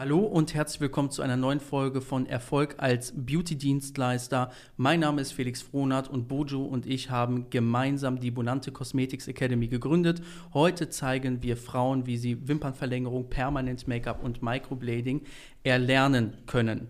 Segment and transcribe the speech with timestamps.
[0.00, 4.52] Hallo und herzlich willkommen zu einer neuen Folge von Erfolg als Beauty-Dienstleister.
[4.76, 9.66] Mein Name ist Felix Frohnert und Bojo und ich haben gemeinsam die Bonante Cosmetics Academy
[9.66, 10.22] gegründet.
[10.54, 15.22] Heute zeigen wir Frauen, wie sie Wimpernverlängerung, Permanent Make-up und Microblading
[15.64, 16.86] erlernen können.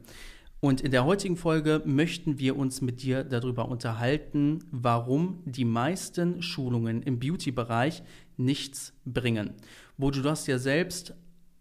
[0.61, 6.43] Und in der heutigen Folge möchten wir uns mit dir darüber unterhalten, warum die meisten
[6.43, 8.03] Schulungen im Beauty-Bereich
[8.37, 9.55] nichts bringen.
[9.97, 11.15] Bojo, du hast ja selbst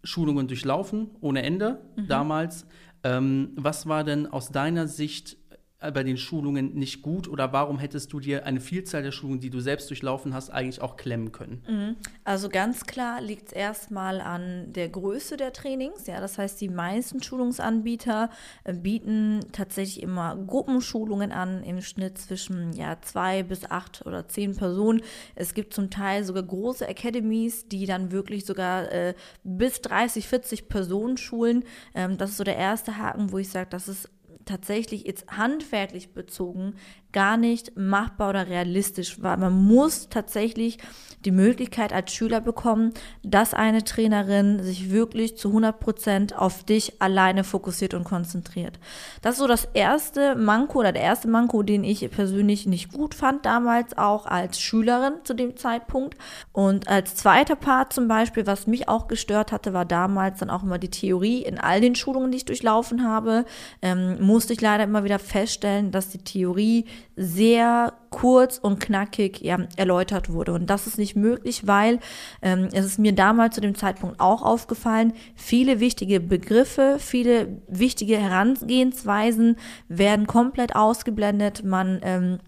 [0.08, 2.08] Schulungen durchlaufen, ohne Ende mhm.
[2.08, 2.66] damals.
[3.04, 5.36] Ähm, was war denn aus deiner Sicht
[5.80, 9.50] bei den Schulungen nicht gut oder warum hättest du dir eine Vielzahl der Schulungen, die
[9.50, 11.62] du selbst durchlaufen hast, eigentlich auch klemmen können?
[11.68, 11.96] Mhm.
[12.24, 16.08] Also ganz klar liegt es erstmal an der Größe der Trainings.
[16.08, 18.30] Ja, das heißt, die meisten Schulungsanbieter
[18.64, 24.56] äh, bieten tatsächlich immer Gruppenschulungen an, im Schnitt zwischen ja, zwei bis acht oder zehn
[24.56, 25.00] Personen.
[25.36, 30.68] Es gibt zum Teil sogar große Academies, die dann wirklich sogar äh, bis 30, 40
[30.68, 31.62] Personen schulen.
[31.94, 34.08] Ähm, das ist so der erste Haken, wo ich sage, das ist
[34.48, 36.74] tatsächlich jetzt handwerklich bezogen
[37.12, 39.36] gar nicht machbar oder realistisch war.
[39.36, 40.78] Man muss tatsächlich
[41.24, 42.92] die Möglichkeit als Schüler bekommen,
[43.22, 48.78] dass eine Trainerin sich wirklich zu 100 Prozent auf dich alleine fokussiert und konzentriert.
[49.20, 53.14] Das ist so das erste Manko oder der erste Manko, den ich persönlich nicht gut
[53.14, 56.16] fand damals auch als Schülerin zu dem Zeitpunkt.
[56.52, 60.62] Und als zweiter Part zum Beispiel, was mich auch gestört hatte, war damals dann auch
[60.62, 63.44] immer die Theorie in all den Schulungen, die ich durchlaufen habe,
[63.82, 66.84] ähm, musste ich leider immer wieder feststellen, dass die Theorie
[67.16, 70.52] sehr kurz und knackig ja, erläutert wurde.
[70.52, 71.98] Und das ist nicht möglich, weil
[72.42, 78.18] ähm, es ist mir damals zu dem Zeitpunkt auch aufgefallen, viele wichtige Begriffe, viele wichtige
[78.18, 79.56] Herangehensweisen
[79.88, 81.64] werden komplett ausgeblendet.
[81.64, 82.38] Man ähm,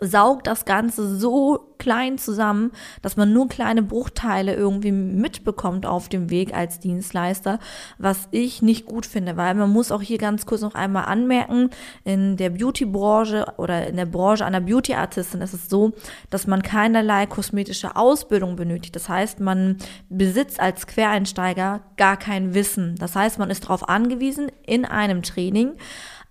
[0.00, 6.30] saugt das Ganze so klein zusammen, dass man nur kleine Bruchteile irgendwie mitbekommt auf dem
[6.30, 7.58] Weg als Dienstleister,
[7.98, 11.70] was ich nicht gut finde, weil man muss auch hier ganz kurz noch einmal anmerken,
[12.04, 15.92] in der Beauty-Branche oder in der Branche einer Beauty-Artistin ist es so,
[16.30, 18.96] dass man keinerlei kosmetische Ausbildung benötigt.
[18.96, 19.76] Das heißt, man
[20.08, 22.96] besitzt als Quereinsteiger gar kein Wissen.
[22.98, 25.72] Das heißt, man ist darauf angewiesen, in einem Training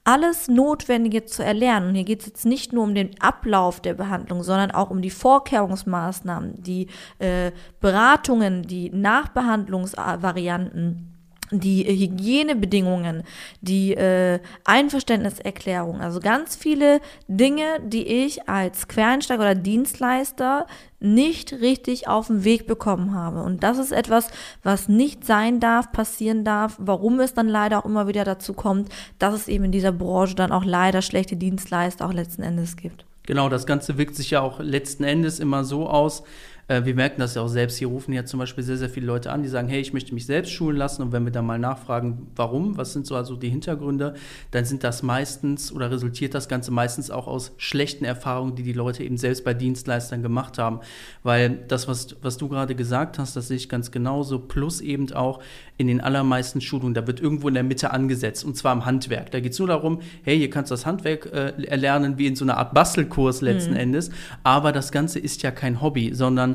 [0.05, 1.89] alles Notwendige zu erlernen.
[1.89, 5.01] Und hier geht es jetzt nicht nur um den Ablauf der Behandlung, sondern auch um
[5.01, 6.87] die Vorkehrungsmaßnahmen, die
[7.19, 7.51] äh,
[7.81, 11.11] Beratungen, die Nachbehandlungsvarianten
[11.51, 13.23] die Hygienebedingungen,
[13.61, 20.65] die äh, Einverständniserklärung, also ganz viele Dinge, die ich als Quereinsteiger oder Dienstleister
[21.05, 23.43] nicht richtig auf den Weg bekommen habe.
[23.43, 24.27] Und das ist etwas,
[24.63, 28.89] was nicht sein darf, passieren darf, warum es dann leider auch immer wieder dazu kommt,
[29.19, 33.05] dass es eben in dieser Branche dann auch leider schlechte Dienstleister auch letzten Endes gibt.
[33.23, 36.23] Genau, das Ganze wirkt sich ja auch letzten Endes immer so aus,
[36.67, 37.77] äh, wir merken das ja auch selbst.
[37.77, 40.13] Hier rufen ja zum Beispiel sehr, sehr viele Leute an, die sagen, hey, ich möchte
[40.13, 41.03] mich selbst schulen lassen.
[41.03, 44.15] Und wenn wir dann mal nachfragen, warum, was sind so also die Hintergründe,
[44.51, 48.73] dann sind das meistens oder resultiert das Ganze meistens auch aus schlechten Erfahrungen, die die
[48.73, 50.79] Leute eben selbst bei Dienstleistern gemacht haben.
[51.23, 54.39] Weil das, was, was du gerade gesagt hast, das sehe ich ganz genauso.
[54.39, 55.41] Plus eben auch
[55.77, 59.31] in den allermeisten Schulungen, da wird irgendwo in der Mitte angesetzt und zwar im Handwerk.
[59.31, 62.35] Da geht es nur darum, hey, hier kannst du das Handwerk äh, erlernen, wie in
[62.35, 63.79] so einer Art Bastelkurs letzten mhm.
[63.79, 64.09] Endes.
[64.43, 66.54] Aber das Ganze ist ja kein Hobby, sondern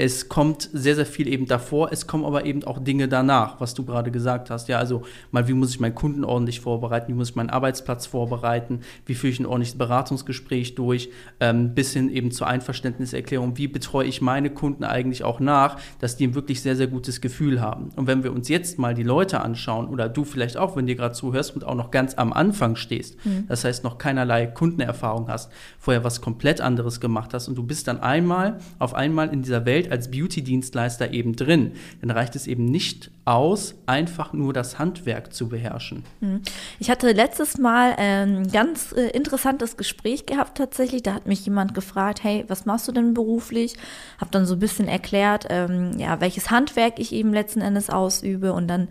[0.00, 3.74] es kommt sehr, sehr viel eben davor, es kommen aber eben auch Dinge danach, was
[3.74, 4.68] du gerade gesagt hast.
[4.68, 5.02] Ja, also
[5.32, 9.16] mal, wie muss ich meinen Kunden ordentlich vorbereiten, wie muss ich meinen Arbeitsplatz vorbereiten, wie
[9.16, 14.20] führe ich ein ordentliches Beratungsgespräch durch, ähm, bis hin eben zur Einverständniserklärung, wie betreue ich
[14.20, 17.90] meine Kunden eigentlich auch nach, dass die ein wirklich sehr, sehr gutes Gefühl haben.
[17.96, 20.94] Und wenn wir uns jetzt mal die Leute anschauen, oder du vielleicht auch, wenn dir
[20.94, 23.48] gerade zuhörst und auch noch ganz am Anfang stehst, mhm.
[23.48, 25.50] das heißt noch keinerlei Kundenerfahrung hast,
[25.80, 29.66] vorher was komplett anderes gemacht hast und du bist dann einmal auf einmal in dieser
[29.66, 31.72] Welt als Beauty-Dienstleister eben drin.
[32.00, 36.04] Dann reicht es eben nicht aus, einfach nur das Handwerk zu beherrschen.
[36.20, 36.40] Hm.
[36.78, 41.02] Ich hatte letztes Mal ein ganz äh, interessantes Gespräch gehabt tatsächlich.
[41.02, 43.74] Da hat mich jemand gefragt, hey, was machst du denn beruflich?
[44.18, 48.52] Habe dann so ein bisschen erklärt, ähm, ja, welches Handwerk ich eben letzten Endes ausübe.
[48.52, 48.88] Und dann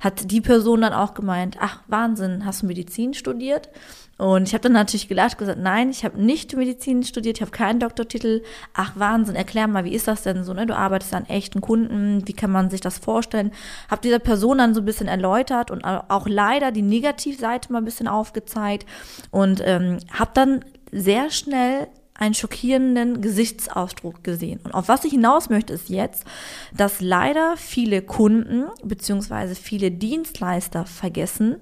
[0.00, 3.68] hat die Person dann auch gemeint, ach Wahnsinn, hast du Medizin studiert?
[4.20, 7.52] Und ich habe dann natürlich gelacht, gesagt, nein, ich habe nicht Medizin studiert, ich habe
[7.52, 8.42] keinen Doktortitel.
[8.74, 10.52] Ach Wahnsinn, erklär mal, wie ist das denn so?
[10.52, 10.66] Ne?
[10.66, 13.50] Du arbeitest an echten Kunden, wie kann man sich das vorstellen?
[13.90, 17.86] Habe dieser Person dann so ein bisschen erläutert und auch leider die Negativseite mal ein
[17.86, 18.86] bisschen aufgezeigt
[19.30, 21.88] und ähm, habe dann sehr schnell
[22.20, 24.60] einen schockierenden Gesichtsausdruck gesehen.
[24.62, 26.24] Und auf was ich hinaus möchte, ist jetzt,
[26.76, 29.54] dass leider viele Kunden bzw.
[29.54, 31.56] viele Dienstleister vergessen,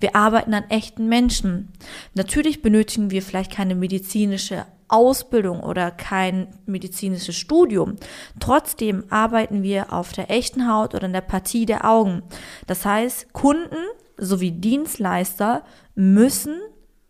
[0.00, 1.68] wir arbeiten an echten Menschen.
[2.14, 7.96] Natürlich benötigen wir vielleicht keine medizinische Ausbildung oder kein medizinisches Studium.
[8.40, 12.22] Trotzdem arbeiten wir auf der echten Haut oder in der Partie der Augen.
[12.66, 13.76] Das heißt, Kunden
[14.16, 15.64] sowie Dienstleister
[15.94, 16.58] müssen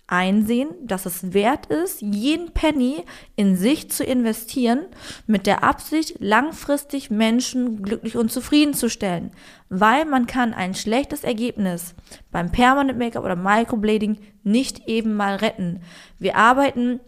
[0.09, 3.05] einsehen, dass es wert ist, jeden Penny
[3.37, 4.87] in sich zu investieren,
[5.27, 9.31] mit der Absicht, langfristig Menschen glücklich und zufriedenzustellen.
[9.69, 11.95] Weil man kann ein schlechtes Ergebnis
[12.33, 15.83] beim Permanent Make-up oder Microblading nicht eben mal retten.
[16.19, 17.01] Wir arbeiten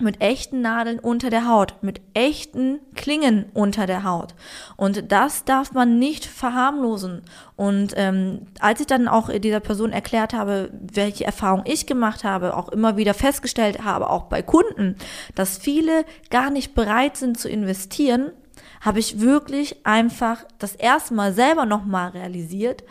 [0.00, 4.34] mit echten Nadeln unter der Haut, mit echten Klingen unter der Haut.
[4.76, 7.22] Und das darf man nicht verharmlosen.
[7.54, 12.56] Und ähm, als ich dann auch dieser Person erklärt habe, welche Erfahrung ich gemacht habe,
[12.56, 14.96] auch immer wieder festgestellt habe, auch bei Kunden,
[15.36, 18.32] dass viele gar nicht bereit sind zu investieren,
[18.80, 22.82] habe ich wirklich einfach das erste Mal selber nochmal realisiert,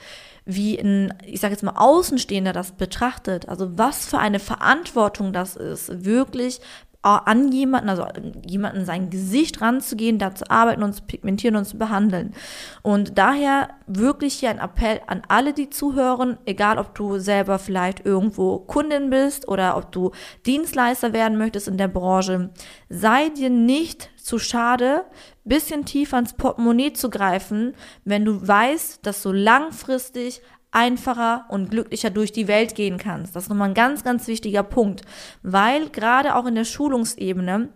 [0.45, 5.55] wie ein, ich sage jetzt mal, Außenstehender das betrachtet, also was für eine Verantwortung das
[5.55, 6.59] ist, wirklich
[7.03, 8.05] an jemanden, also
[8.45, 12.33] jemanden sein Gesicht ranzugehen, da zu arbeiten und zu pigmentieren und zu behandeln.
[12.81, 18.05] Und daher wirklich hier ein Appell an alle, die zuhören, egal ob du selber vielleicht
[18.05, 20.11] irgendwo Kundin bist oder ob du
[20.45, 22.51] Dienstleister werden möchtest in der Branche,
[22.89, 25.03] sei dir nicht zu schade,
[25.43, 27.73] bisschen tiefer ins Portemonnaie zu greifen,
[28.05, 30.41] wenn du weißt, dass du langfristig
[30.73, 33.35] einfacher und glücklicher durch die Welt gehen kannst.
[33.35, 35.03] Das ist nochmal ein ganz, ganz wichtiger Punkt,
[35.41, 37.69] weil gerade auch in der Schulungsebene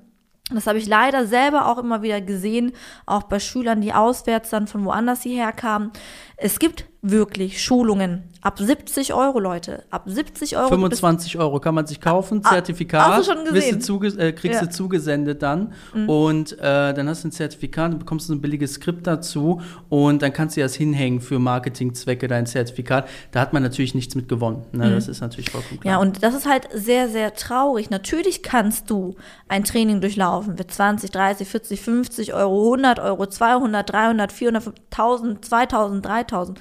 [0.49, 2.71] das habe ich leider selber auch immer wieder gesehen,
[3.05, 5.91] auch bei Schülern, die auswärts dann von woanders hierher kamen.
[6.37, 9.83] Es gibt wirklich Schulungen ab 70 Euro, Leute.
[9.89, 10.69] Ab 70 Euro.
[10.69, 13.07] 25 Euro kann man sich kaufen, ah, Zertifikat.
[13.07, 13.83] Hast du schon gesehen?
[13.85, 14.65] Du äh, kriegst ja.
[14.65, 15.73] du zugesendet dann.
[15.93, 16.09] Mhm.
[16.09, 20.21] Und äh, dann hast du ein Zertifikat, dann bekommst du ein billiges Skript dazu und
[20.21, 23.09] dann kannst du das hinhängen für Marketingzwecke, dein Zertifikat.
[23.31, 24.63] Da hat man natürlich nichts mit gewonnen.
[24.71, 24.87] Ne?
[24.87, 24.91] Mhm.
[24.91, 25.95] Das ist natürlich vollkommen klar.
[25.95, 27.89] Ja, und das ist halt sehr, sehr traurig.
[27.89, 29.15] Natürlich kannst du
[29.49, 35.43] ein Training durchlaufen für 20, 30, 40, 50 Euro, 100 Euro, 200, 300, 400, 1000,
[35.43, 36.59] 2000, 3000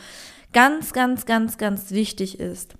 [0.56, 2.76] ganz, ganz, ganz, ganz wichtig ist.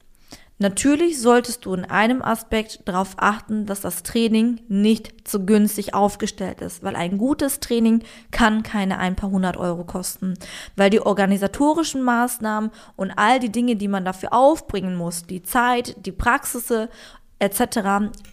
[0.56, 6.62] Natürlich solltest du in einem Aspekt darauf achten, dass das Training nicht zu günstig aufgestellt
[6.62, 10.38] ist, weil ein gutes Training kann keine ein paar hundert Euro kosten,
[10.75, 16.06] weil die organisatorischen Maßnahmen und all die Dinge, die man dafür aufbringen muss, die Zeit,
[16.06, 16.73] die Praxis
[17.40, 17.61] etc.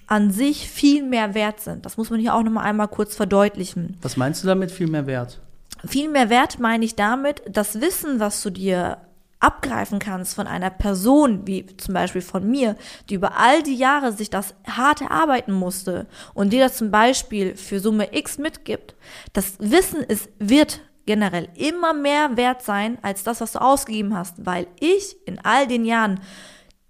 [0.07, 1.85] an sich viel mehr wert sind.
[1.85, 3.97] Das muss man hier auch nochmal einmal kurz verdeutlichen.
[4.01, 5.41] Was meinst du damit viel mehr wert?
[5.85, 8.99] Viel mehr wert meine ich damit, das Wissen, was du dir
[9.43, 12.75] abgreifen kannst von einer Person, wie zum Beispiel von mir,
[13.09, 17.55] die über all die Jahre sich das hart erarbeiten musste und dir das zum Beispiel
[17.55, 18.95] für Summe X mitgibt,
[19.33, 24.45] das Wissen ist, wird generell immer mehr wert sein als das, was du ausgegeben hast,
[24.45, 26.21] weil ich in all den Jahren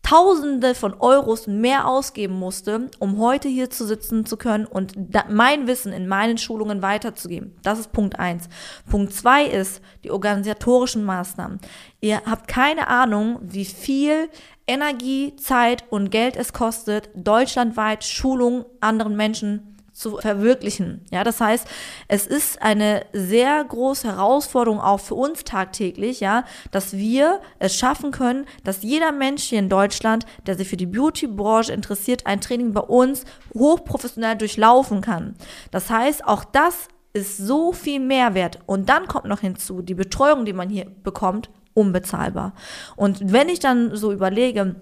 [0.03, 4.93] Tausende von Euros mehr ausgeben musste, um heute hier zu sitzen zu können und
[5.29, 7.55] mein Wissen in meinen Schulungen weiterzugeben.
[7.63, 8.49] Das ist Punkt eins.
[8.89, 11.59] Punkt zwei ist die organisatorischen Maßnahmen.
[12.01, 14.29] Ihr habt keine Ahnung, wie viel
[14.67, 19.72] Energie, Zeit und Geld es kostet, deutschlandweit Schulungen anderen Menschen
[20.03, 21.01] zu verwirklichen.
[21.11, 21.67] Ja, das heißt,
[22.07, 28.11] es ist eine sehr große Herausforderung auch für uns tagtäglich, ja, dass wir es schaffen
[28.11, 32.73] können, dass jeder Mensch hier in Deutschland, der sich für die Beauty-Branche interessiert, ein Training
[32.73, 35.35] bei uns hochprofessionell durchlaufen kann.
[35.71, 38.59] Das heißt, auch das ist so viel Mehrwert.
[38.65, 42.53] Und dann kommt noch hinzu, die Betreuung, die man hier bekommt, unbezahlbar.
[42.95, 44.75] Und wenn ich dann so überlege,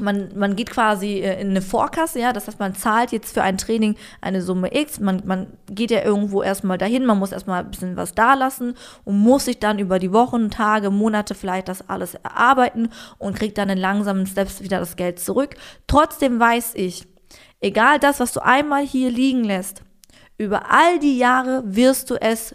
[0.00, 3.42] man, man geht quasi äh, in eine Vorkasse, ja, das heißt, man zahlt jetzt für
[3.42, 7.64] ein Training eine Summe X, man, man geht ja irgendwo erstmal dahin, man muss erstmal
[7.64, 8.74] ein bisschen was dalassen
[9.04, 13.58] und muss sich dann über die Wochen, Tage, Monate vielleicht das alles erarbeiten und kriegt
[13.58, 15.56] dann in langsamen Steps wieder das Geld zurück.
[15.86, 17.06] Trotzdem weiß ich,
[17.60, 19.82] egal das, was du einmal hier liegen lässt,
[20.38, 22.54] über all die Jahre wirst du es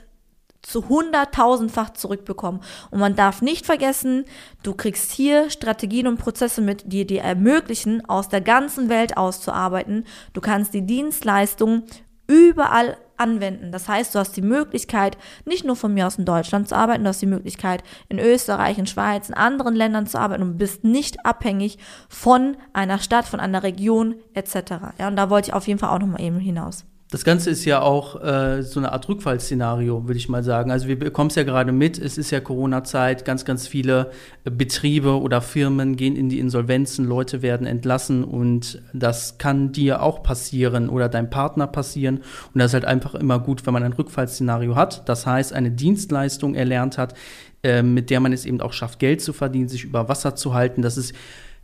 [0.64, 2.62] zu hunderttausendfach zurückbekommen.
[2.90, 4.26] Und man darf nicht vergessen,
[4.64, 10.06] du kriegst hier Strategien und Prozesse mit, die dir ermöglichen, aus der ganzen Welt auszuarbeiten.
[10.34, 11.84] Du kannst die Dienstleistung
[12.28, 13.72] überall anwenden.
[13.72, 17.04] Das heißt, du hast die Möglichkeit, nicht nur von mir aus in Deutschland zu arbeiten,
[17.04, 20.84] du hast die Möglichkeit, in Österreich, in Schweiz, in anderen Ländern zu arbeiten und bist
[20.84, 21.78] nicht abhängig
[22.10, 24.74] von einer Stadt, von einer Region etc.
[24.98, 26.86] Ja, und da wollte ich auf jeden Fall auch nochmal eben hinaus.
[27.14, 30.72] Das Ganze ist ja auch äh, so eine Art Rückfallszenario, würde ich mal sagen.
[30.72, 34.10] Also wir bekommen es ja gerade mit, es ist ja Corona-Zeit, ganz, ganz viele
[34.46, 40.02] äh, Betriebe oder Firmen gehen in die Insolvenzen, Leute werden entlassen und das kann dir
[40.02, 42.18] auch passieren oder deinem Partner passieren.
[42.52, 45.08] Und das ist halt einfach immer gut, wenn man ein Rückfallszenario hat.
[45.08, 47.14] Das heißt, eine Dienstleistung erlernt hat,
[47.62, 50.56] äh, mit der man es eben auch schafft, Geld zu verdienen, sich über Wasser zu
[50.56, 50.82] halten.
[50.82, 51.14] Das ist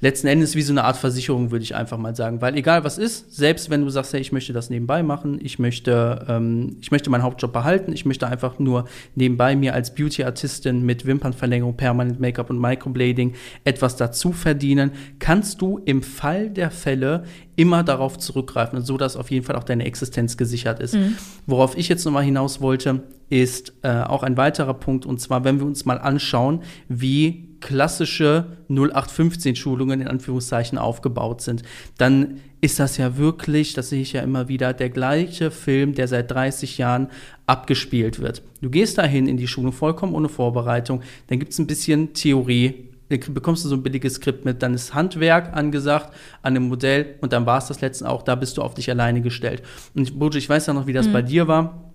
[0.01, 2.41] letzten Endes wie so eine Art Versicherung, würde ich einfach mal sagen.
[2.41, 5.59] Weil egal was ist, selbst wenn du sagst, hey, ich möchte das nebenbei machen, ich
[5.59, 10.85] möchte, ähm, ich möchte meinen Hauptjob behalten, ich möchte einfach nur nebenbei mir als Beauty-Artistin
[10.85, 13.33] mit Wimpernverlängerung, Permanent Make-up und Microblading
[13.65, 17.23] etwas dazu verdienen, kannst du im Fall der Fälle
[17.57, 20.95] immer darauf zurückgreifen, so dass auf jeden Fall auch deine Existenz gesichert ist.
[20.95, 21.17] Mhm.
[21.45, 25.59] Worauf ich jetzt nochmal hinaus wollte, ist äh, auch ein weiterer Punkt, und zwar, wenn
[25.59, 31.63] wir uns mal anschauen, wie klassische 0815-Schulungen in Anführungszeichen aufgebaut sind,
[31.97, 36.07] dann ist das ja wirklich, das sehe ich ja immer wieder, der gleiche Film, der
[36.07, 37.09] seit 30 Jahren
[37.45, 38.41] abgespielt wird.
[38.61, 42.89] Du gehst dahin in die Schule vollkommen ohne Vorbereitung, dann gibt es ein bisschen Theorie,
[43.09, 47.15] dann bekommst du so ein billiges Skript mit, dann ist Handwerk angesagt an dem Modell
[47.21, 49.63] und dann war es das letzten auch, da bist du auf dich alleine gestellt.
[49.95, 51.13] Und Bojo, ich weiß ja noch, wie das mhm.
[51.13, 51.85] bei dir war.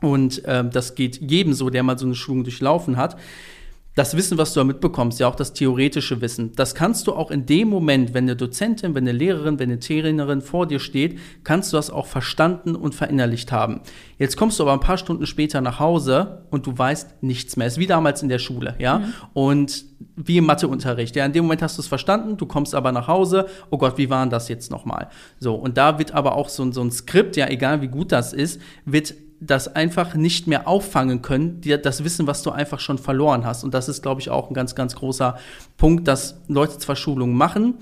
[0.00, 3.16] Und äh, das geht jedem so, der mal so eine Schulung durchlaufen hat
[3.98, 7.32] das Wissen, was du da mitbekommst, ja auch das theoretische Wissen, das kannst du auch
[7.32, 11.18] in dem Moment, wenn eine Dozentin, wenn eine Lehrerin, wenn eine Trainerin vor dir steht,
[11.42, 13.80] kannst du das auch verstanden und verinnerlicht haben.
[14.16, 17.66] Jetzt kommst du aber ein paar Stunden später nach Hause und du weißt nichts mehr.
[17.66, 19.00] Es ist wie damals in der Schule, ja.
[19.00, 19.14] Mhm.
[19.32, 21.16] Und wie im Matheunterricht.
[21.16, 23.98] Ja, in dem Moment hast du es verstanden, du kommst aber nach Hause, oh Gott,
[23.98, 25.08] wie war denn das jetzt nochmal?
[25.40, 28.32] So, und da wird aber auch so, so ein Skript, ja, egal wie gut das
[28.32, 32.98] ist, wird das einfach nicht mehr auffangen können, dir das Wissen, was du einfach schon
[32.98, 33.64] verloren hast.
[33.64, 35.38] Und das ist, glaube ich, auch ein ganz, ganz großer
[35.76, 37.74] Punkt, dass Leute zwar Schulungen machen,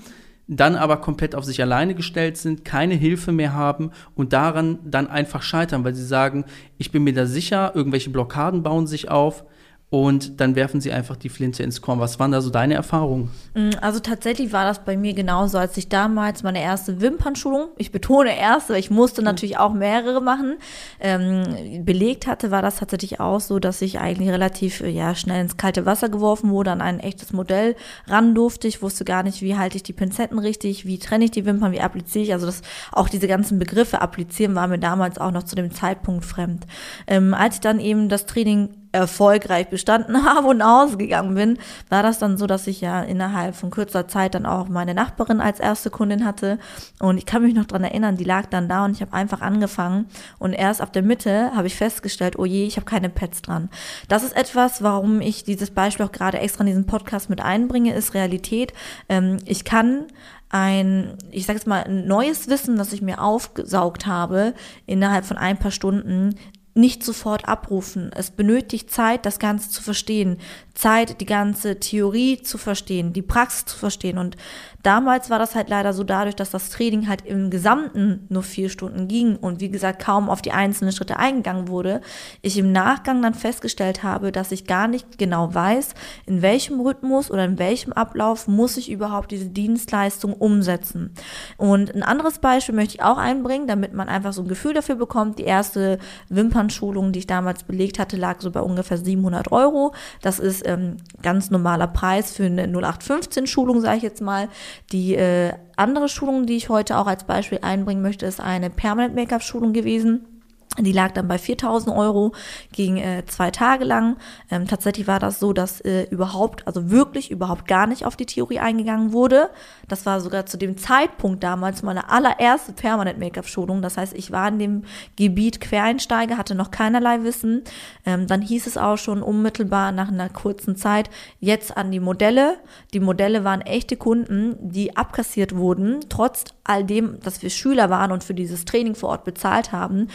[0.47, 5.07] dann aber komplett auf sich alleine gestellt sind, keine Hilfe mehr haben und daran dann
[5.07, 6.45] einfach scheitern, weil sie sagen,
[6.77, 9.43] ich bin mir da sicher, irgendwelche Blockaden bauen sich auf,
[9.89, 12.01] und dann werfen sie einfach die Flinte ins Korn.
[12.01, 13.31] Was waren da so deine Erfahrungen?
[13.53, 17.93] Mm, also tatsächlich war das bei mir genauso, als ich damals meine erste Wimpernschulung, ich
[17.93, 20.57] betone erste, weil ich musste natürlich auch mehrere machen,
[20.99, 25.39] ähm, belegt hatte, war das tatsächlich auch so, dass ich eigentlich relativ äh, ja, schnell
[25.39, 27.77] ins kalte Wasser geworfen wurde, an ein echtes Modell
[28.07, 28.67] ran durfte.
[28.67, 31.71] Ich wusste gar nicht, wie halte ich die Pinzetten richtig, wie trenne ich die Wimpern,
[31.71, 32.33] wie appliziere ich.
[32.33, 36.25] Also das, auch diese ganzen Begriffe applizieren war mir damals auch noch zu dem Zeitpunkt
[36.25, 36.67] fremd.
[37.07, 42.19] Ähm, als ich dann eben das Training erfolgreich bestanden habe und ausgegangen bin, war das
[42.19, 45.89] dann so, dass ich ja innerhalb von kurzer Zeit dann auch meine Nachbarin als erste
[45.89, 46.59] Kundin hatte.
[46.99, 49.41] Und ich kann mich noch dran erinnern, die lag dann da und ich habe einfach
[49.41, 50.07] angefangen.
[50.39, 53.69] Und erst ab der Mitte habe ich festgestellt, oh je, ich habe keine Pets dran.
[54.07, 57.93] Das ist etwas, warum ich dieses Beispiel auch gerade extra in diesen Podcast mit einbringe,
[57.93, 58.73] ist Realität.
[59.09, 60.05] Ähm, ich kann
[60.49, 64.53] ein, ich sage jetzt mal, ein neues Wissen, das ich mir aufgesaugt habe,
[64.85, 66.35] innerhalb von ein paar Stunden
[66.77, 68.11] nicht sofort abrufen.
[68.15, 70.37] Es benötigt Zeit, das Ganze zu verstehen.
[70.77, 74.19] Zeit, die ganze Theorie zu verstehen, die Praxis zu verstehen.
[74.19, 74.37] Und
[74.83, 78.69] damals war das halt leider so dadurch, dass das Training halt im Gesamten nur vier
[78.69, 82.01] Stunden ging und wie gesagt kaum auf die einzelnen Schritte eingegangen wurde,
[82.43, 85.95] ich im Nachgang dann festgestellt habe, dass ich gar nicht genau weiß,
[86.27, 91.13] in welchem Rhythmus oder in welchem Ablauf muss ich überhaupt diese Dienstleistung umsetzen.
[91.57, 94.95] Und ein anderes Beispiel möchte ich auch einbringen, damit man einfach so ein Gefühl dafür
[94.95, 95.39] bekommt.
[95.39, 95.97] Die erste
[96.29, 99.95] Wimpernschulung, die ich damals belegt hatte, lag so bei ungefähr 700 Euro.
[100.21, 104.49] Das ist ähm, ganz normaler Preis für eine 0815-Schulung, sage ich jetzt mal.
[104.91, 109.15] Die äh, andere Schulung, die ich heute auch als Beispiel einbringen möchte, ist eine Permanent
[109.15, 110.36] Make-up-Schulung gewesen.
[110.79, 112.33] Die lag dann bei 4000 Euro,
[112.71, 114.17] ging äh, zwei Tage lang.
[114.51, 118.27] Ähm, tatsächlich war das so, dass äh, überhaupt, also wirklich überhaupt gar nicht auf die
[118.27, 119.49] Theorie eingegangen wurde.
[119.87, 123.81] Das war sogar zu dem Zeitpunkt damals meine allererste Permanent Make-up-Schulung.
[123.81, 124.83] Das heißt, ich war in dem
[125.15, 127.63] Gebiet Quereinsteiger, hatte noch keinerlei Wissen.
[128.05, 132.57] Ähm, dann hieß es auch schon unmittelbar nach einer kurzen Zeit jetzt an die Modelle.
[132.93, 138.11] Die Modelle waren echte Kunden, die abkassiert wurden, trotz all dem, dass wir Schüler waren
[138.11, 140.09] und für dieses Training vor Ort bezahlt haben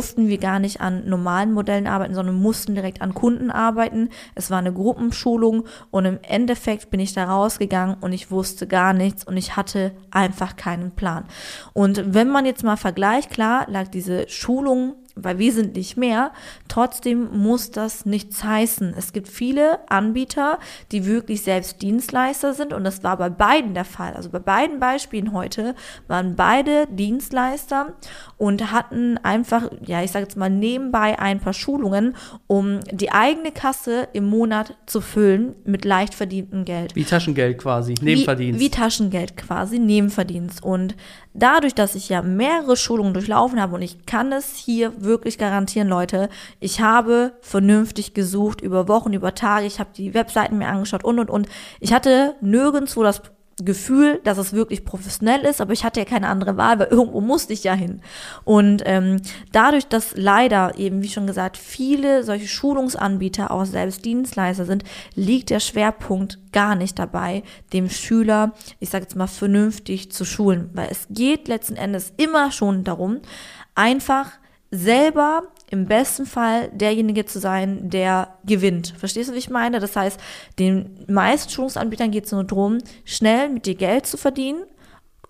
[0.00, 4.08] wir gar nicht an normalen Modellen arbeiten, sondern mussten direkt an Kunden arbeiten.
[4.34, 8.92] Es war eine Gruppenschulung und im Endeffekt bin ich da rausgegangen und ich wusste gar
[8.92, 11.24] nichts und ich hatte einfach keinen Plan.
[11.72, 16.32] Und wenn man jetzt mal vergleicht, klar lag diese Schulung weil wir sind nicht mehr.
[16.68, 18.94] Trotzdem muss das nichts heißen.
[18.96, 20.58] Es gibt viele Anbieter,
[20.92, 24.14] die wirklich selbst Dienstleister sind und das war bei beiden der Fall.
[24.14, 25.74] Also bei beiden Beispielen heute
[26.08, 27.94] waren beide Dienstleister
[28.36, 32.14] und hatten einfach, ja, ich sage jetzt mal nebenbei ein paar Schulungen,
[32.46, 36.94] um die eigene Kasse im Monat zu füllen mit leicht verdientem Geld.
[36.94, 38.60] Wie Taschengeld quasi, Nebenverdienst.
[38.60, 40.62] Wie, wie Taschengeld quasi, Nebenverdienst.
[40.62, 40.96] Und
[41.34, 45.88] dadurch, dass ich ja mehrere Schulungen durchlaufen habe und ich kann es hier wirklich garantieren,
[45.88, 51.04] Leute, ich habe vernünftig gesucht über Wochen, über Tage, ich habe die Webseiten mir angeschaut
[51.04, 51.48] und und und.
[51.78, 53.22] Ich hatte nirgendwo das
[53.64, 57.20] Gefühl, dass es wirklich professionell ist, aber ich hatte ja keine andere Wahl, weil irgendwo
[57.20, 58.00] musste ich ja hin.
[58.44, 59.20] Und ähm,
[59.52, 65.50] dadurch, dass leider eben, wie schon gesagt, viele solche Schulungsanbieter auch selbst Dienstleister sind, liegt
[65.50, 70.70] der Schwerpunkt gar nicht dabei, dem Schüler, ich sage jetzt mal, vernünftig zu schulen.
[70.74, 73.20] Weil es geht letzten Endes immer schon darum,
[73.74, 74.32] einfach
[74.70, 78.94] selber im besten Fall derjenige zu sein, der gewinnt.
[78.98, 79.80] Verstehst du, wie ich meine?
[79.80, 80.20] Das heißt,
[80.58, 84.64] den meisten Schulungsanbietern geht es nur darum, schnell mit dir Geld zu verdienen,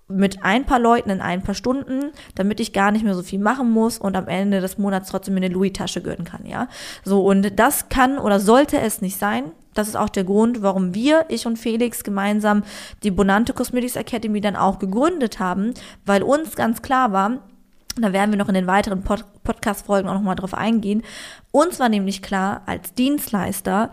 [0.09, 3.39] mit ein paar Leuten in ein paar Stunden, damit ich gar nicht mehr so viel
[3.39, 6.69] machen muss und am Ende des Monats trotzdem mir eine Louis-Tasche gönnen kann, ja.
[7.05, 9.53] So, und das kann oder sollte es nicht sein.
[9.75, 12.65] Das ist auch der Grund, warum wir, ich und Felix, gemeinsam
[13.05, 17.39] die Bonante Cosmetics Academy dann auch gegründet haben, weil uns ganz klar war,
[17.97, 21.03] da werden wir noch in den weiteren Pod Podcast-Folgen auch nochmal drauf eingehen.
[21.51, 23.91] Uns war nämlich klar, als Dienstleister,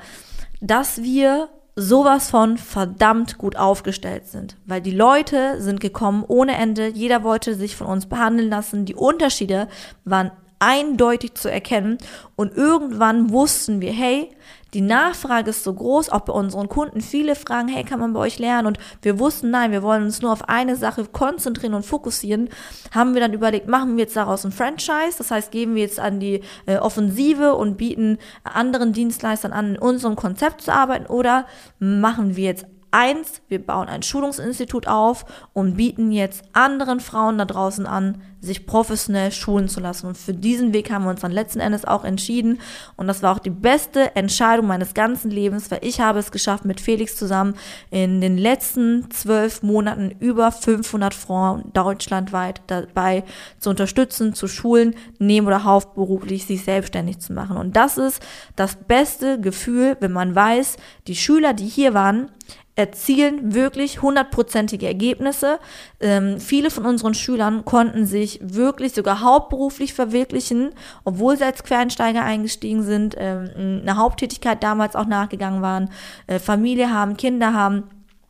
[0.62, 4.58] dass wir sowas von verdammt gut aufgestellt sind.
[4.66, 8.96] Weil die Leute sind gekommen ohne Ende, jeder wollte sich von uns behandeln lassen, die
[8.96, 9.68] Unterschiede
[10.04, 12.00] waren eindeutig zu erkennen
[12.36, 14.32] und irgendwann wussten wir, hey,
[14.74, 17.01] die Nachfrage ist so groß, auch bei unseren Kunden.
[17.01, 18.67] Viele fragen, hey, kann man bei euch lernen?
[18.67, 22.50] Und wir wussten, nein, wir wollen uns nur auf eine Sache konzentrieren und fokussieren.
[22.91, 25.17] Haben wir dann überlegt, machen wir jetzt daraus ein Franchise?
[25.17, 29.79] Das heißt, gehen wir jetzt an die äh, Offensive und bieten anderen Dienstleistern an, in
[29.79, 31.07] unserem Konzept zu arbeiten?
[31.07, 31.45] Oder
[31.79, 32.65] machen wir jetzt
[32.98, 35.24] Eins, wir bauen ein Schulungsinstitut auf
[35.54, 40.08] und bieten jetzt anderen Frauen da draußen an, sich professionell schulen zu lassen.
[40.08, 42.60] Und für diesen Weg haben wir uns dann letzten Endes auch entschieden.
[42.96, 46.66] Und das war auch die beste Entscheidung meines ganzen Lebens, weil ich habe es geschafft,
[46.66, 47.54] mit Felix zusammen
[47.92, 53.26] in den letzten zwölf Monaten über 500 Frauen deutschlandweit dabei
[53.60, 57.58] zu unterstützen, zu schulen, neben oder hauptberuflich sich selbstständig zu machen.
[57.58, 58.24] Und das ist
[58.56, 62.32] das beste Gefühl, wenn man weiß, die Schüler, die hier waren,
[62.78, 65.60] erzielen wirklich hundertprozentige Ergebnisse.
[66.00, 70.70] Ähm, viele von unseren Schülern konnten sich wirklich sogar hauptberuflich verwirklichen,
[71.04, 75.90] obwohl sie als Quereinsteiger eingestiegen sind, ähm, eine Haupttätigkeit damals auch nachgegangen waren,
[76.28, 77.84] äh, Familie haben, Kinder haben.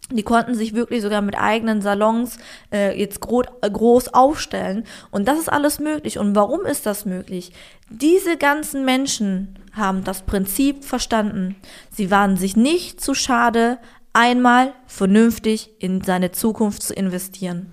[0.10, 2.38] Die konnten sich wirklich sogar mit eigenen Salons
[2.72, 4.86] äh, jetzt gro groß aufstellen.
[5.12, 6.18] Und das ist alles möglich.
[6.18, 7.52] Und warum ist das möglich?
[7.90, 11.58] Diese ganzen Menschen haben das Prinzip verstanden.
[11.92, 13.80] Sie waren sich nicht zu schade,
[14.18, 17.68] einmal vernünftig in seine Zukunft zu investieren.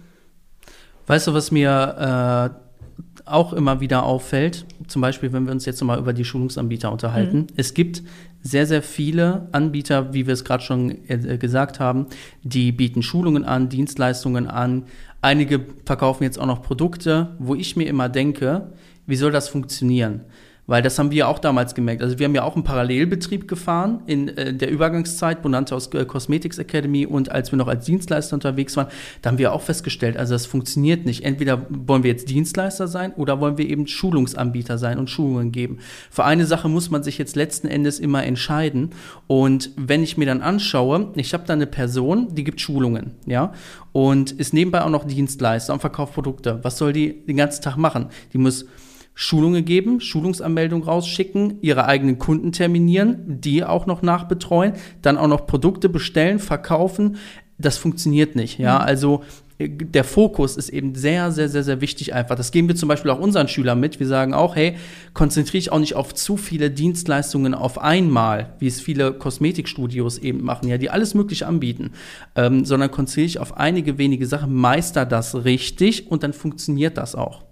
[1.07, 4.67] Weißt du, was mir äh, auch immer wieder auffällt?
[4.87, 7.39] Zum Beispiel, wenn wir uns jetzt nochmal über die Schulungsanbieter unterhalten.
[7.39, 7.47] Mhm.
[7.57, 8.03] Es gibt
[8.43, 12.07] sehr, sehr viele Anbieter, wie wir es gerade schon äh, gesagt haben,
[12.43, 14.85] die bieten Schulungen an, Dienstleistungen an.
[15.23, 18.73] Einige verkaufen jetzt auch noch Produkte, wo ich mir immer denke,
[19.07, 20.21] wie soll das funktionieren?
[20.67, 22.03] Weil das haben wir auch damals gemerkt.
[22.03, 26.05] Also wir haben ja auch einen Parallelbetrieb gefahren in äh, der Übergangszeit, Bonante aus äh,
[26.07, 28.89] Cosmetics Academy und als wir noch als Dienstleister unterwegs waren,
[29.21, 31.25] da haben wir auch festgestellt, also das funktioniert nicht.
[31.25, 35.79] Entweder wollen wir jetzt Dienstleister sein oder wollen wir eben Schulungsanbieter sein und Schulungen geben.
[36.11, 38.91] Für eine Sache muss man sich jetzt letzten Endes immer entscheiden.
[39.27, 43.53] Und wenn ich mir dann anschaue, ich habe da eine Person, die gibt Schulungen, ja,
[43.93, 46.59] und ist nebenbei auch noch Dienstleister und verkauft Produkte.
[46.63, 48.09] Was soll die den ganzen Tag machen?
[48.33, 48.67] Die muss
[49.15, 55.47] Schulungen geben, Schulungsanmeldung rausschicken, ihre eigenen Kunden terminieren, die auch noch nachbetreuen, dann auch noch
[55.47, 57.17] Produkte bestellen, verkaufen.
[57.57, 58.59] Das funktioniert nicht.
[58.59, 58.85] Ja, mhm.
[58.85, 59.23] also
[59.59, 62.35] äh, der Fokus ist eben sehr, sehr, sehr, sehr wichtig einfach.
[62.35, 64.01] Das geben wir zum Beispiel auch unseren Schülern mit.
[64.01, 64.77] Wir sagen auch, hey,
[65.13, 70.43] konzentriere dich auch nicht auf zu viele Dienstleistungen auf einmal, wie es viele Kosmetikstudios eben
[70.43, 71.93] machen, ja, die alles Mögliche anbieten,
[72.35, 77.15] ähm, sondern konzentriere dich auf einige wenige Sachen, meister das richtig und dann funktioniert das
[77.15, 77.45] auch.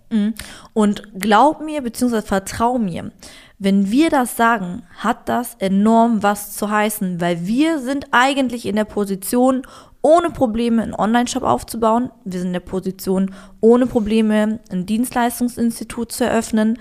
[0.72, 3.12] Und glaub mir, beziehungsweise vertrau mir,
[3.58, 8.76] wenn wir das sagen, hat das enorm was zu heißen, weil wir sind eigentlich in
[8.76, 9.62] der Position,
[10.02, 12.10] ohne Probleme einen Online-Shop aufzubauen.
[12.24, 16.78] Wir sind in der Position, ohne Probleme ein Dienstleistungsinstitut zu eröffnen.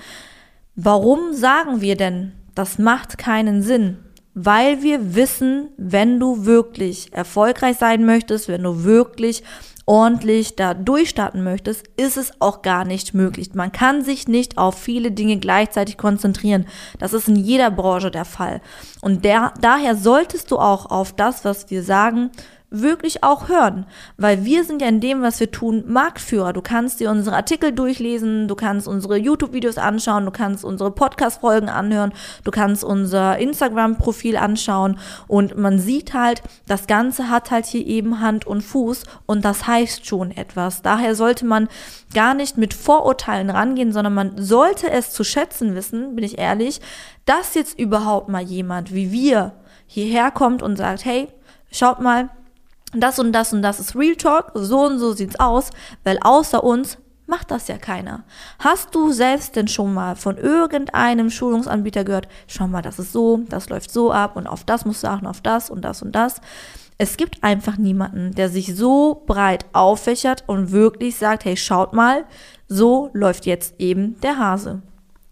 [0.75, 3.99] Warum sagen wir denn, das macht keinen Sinn?
[4.33, 9.43] Weil wir wissen, wenn du wirklich erfolgreich sein möchtest, wenn du wirklich
[9.85, 13.53] ordentlich da durchstarten möchtest, ist es auch gar nicht möglich.
[13.53, 16.65] Man kann sich nicht auf viele Dinge gleichzeitig konzentrieren.
[16.99, 18.61] Das ist in jeder Branche der Fall.
[19.01, 22.31] Und der, daher solltest du auch auf das, was wir sagen,
[22.71, 26.53] wirklich auch hören, weil wir sind ja in dem, was wir tun, Marktführer.
[26.53, 31.67] Du kannst dir unsere Artikel durchlesen, du kannst unsere YouTube-Videos anschauen, du kannst unsere Podcast-Folgen
[31.67, 32.13] anhören,
[32.45, 38.21] du kannst unser Instagram-Profil anschauen und man sieht halt, das Ganze hat halt hier eben
[38.21, 40.81] Hand und Fuß und das heißt schon etwas.
[40.81, 41.67] Daher sollte man
[42.13, 46.79] gar nicht mit Vorurteilen rangehen, sondern man sollte es zu schätzen wissen, bin ich ehrlich,
[47.25, 49.55] dass jetzt überhaupt mal jemand wie wir
[49.87, 51.27] hierher kommt und sagt, hey,
[51.69, 52.29] schaut mal,
[52.93, 55.69] das und das und das ist Real Talk, so und so sieht's aus,
[56.03, 56.97] weil außer uns
[57.31, 58.23] macht das ja keiner.
[58.59, 63.41] Hast du selbst denn schon mal von irgendeinem Schulungsanbieter gehört, schau mal, das ist so,
[63.47, 66.11] das läuft so ab und auf das musst du achten, auf das und das und
[66.13, 66.41] das.
[66.97, 72.25] Es gibt einfach niemanden, der sich so breit auffächert und wirklich sagt, hey, schaut mal,
[72.67, 74.81] so läuft jetzt eben der Hase.